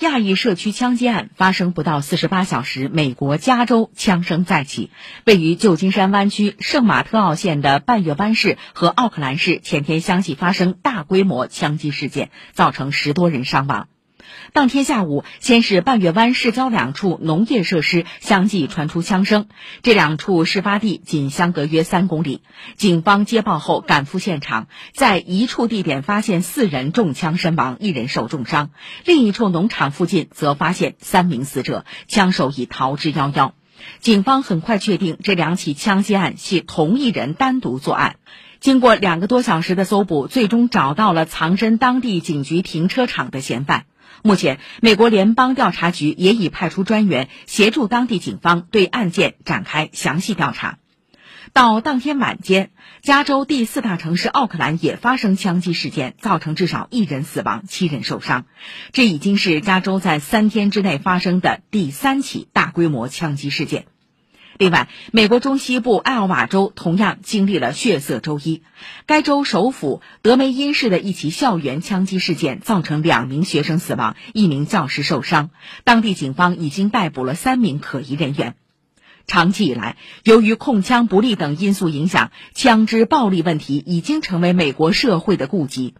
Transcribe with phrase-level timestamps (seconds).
[0.00, 4.90] 亚裔社区枪击案发生不到四十八小时，美国加州枪声再起。
[5.26, 13.88] 位于旧金山湾区圣马特奥县的半月湾市和奥克兰市前天相继发生大规模枪击事件，造成十多人伤亡。
[14.52, 19.46] 当天下午，先是半月湾市郊两处农业设施相继传出枪声，
[19.82, 22.42] 这两处事发地仅相隔约三公里。
[22.76, 28.70] 警方接报后赶赴现场，在一处地点发现四人中枪身亡，一人受重伤；
[29.04, 33.52] 另一处农场附近则发现三名死者，枪手已逃之夭夭。
[34.00, 38.16] 警方很快确定这两起枪击案系同一人单独作案。
[38.60, 43.86] 经过两个多小时的搜捕，最终找到了藏身当地警局停车场的嫌犯。
[44.22, 50.78] 目前，美国联邦调查局也已派出专员协助当地警方对案件展开详细调查。
[51.52, 52.70] 到当天晚间，
[53.02, 58.44] 加州第四大城市奥克兰也发生枪击事件，造成至少一人死亡、七人受伤。
[58.92, 63.86] 这已经是加州在三天之内发生的第三起大规模枪击事件。
[64.60, 68.62] 另外，美国中西部艾奥瓦州同样经历了血色周一。
[69.06, 75.48] 该州首府德梅因市的一起校园枪击事件造成两名学生死亡，一名教师受伤。
[75.84, 78.54] 当地警方已经逮捕了三名可疑人员。
[79.26, 85.94] 长期以来，由于控枪不力等因素影响，枪支暴力问题已经成为美国社会的痼疾。